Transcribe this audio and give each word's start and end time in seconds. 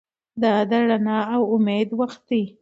دا 0.41 0.53
د 0.69 0.71
رڼا 0.89 1.19
او 1.33 1.41
امید 1.55 1.89
وخت 1.99 2.21
دی. 2.29 2.43